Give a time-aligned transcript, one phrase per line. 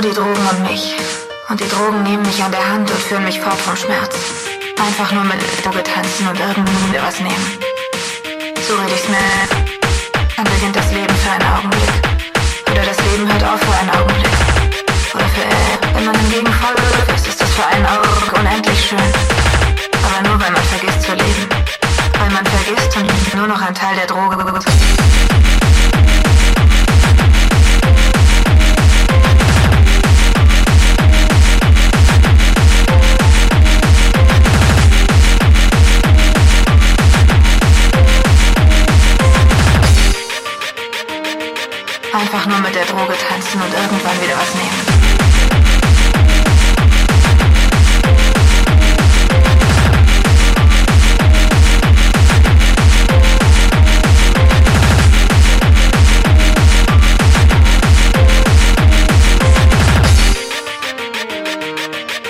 [0.00, 0.94] nur die Drogen und mich.
[1.48, 4.14] Und die Drogen nehmen mich an der Hand und führen mich fort vom Schmerz.
[4.78, 7.58] Einfach nur mit Droge tanzen und irgendwie mir was nehmen.
[8.68, 9.18] So rede ich's mir.
[10.36, 11.90] Dann beginnt das Leben für einen Augenblick.
[12.70, 14.38] Oder das Leben hört auf für einen Augenblick.
[15.14, 18.80] Oder für, äh, wenn man hingegen voll Glück ist, ist das für einen Augenblick unendlich
[18.86, 19.10] schön.
[20.06, 21.44] Aber nur, weil man vergisst zu leben.
[22.20, 24.36] Weil man vergisst und nur noch ein Teil der Droge
[42.18, 44.98] Einfach nur mit der Droge tanzen und irgendwann wieder was nehmen.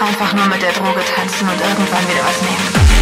[0.00, 2.93] Einfach nur mit der Droge tanzen und irgendwann wieder was nehmen.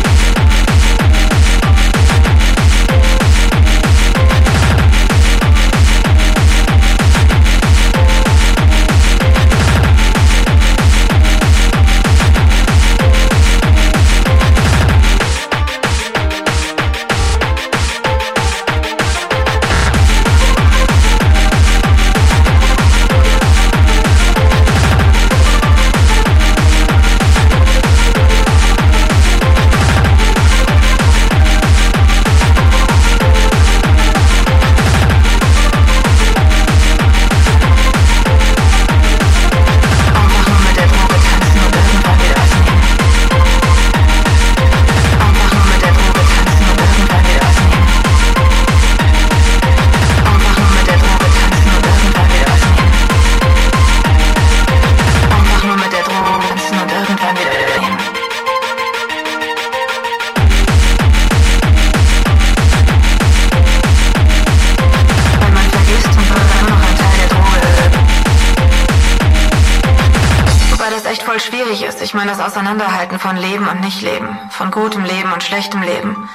[71.13, 72.01] Echt voll schwierig ist.
[72.01, 74.39] Ich meine, das Auseinanderhalten von Leben und Nicht-Leben.
[74.51, 76.31] Von gutem Leben und schlechtem Leben.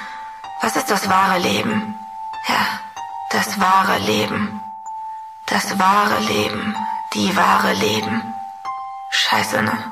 [0.62, 1.98] Was ist das wahre Leben?
[2.48, 2.66] Ja,
[3.32, 4.60] das wahre Leben.
[5.46, 6.76] Das wahre Leben.
[7.14, 8.22] Die wahre Leben.
[9.10, 9.90] Scheiße, ne?